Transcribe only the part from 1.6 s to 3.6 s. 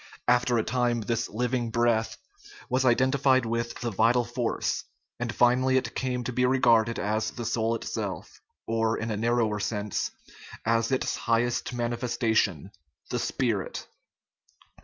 breath" was identified